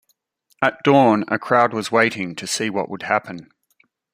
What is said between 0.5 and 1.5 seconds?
At dawn a